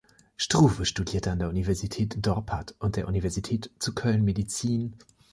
[0.35, 4.95] Struve studierte an der Universität Dorpat und der Universität zu Köln Medizin.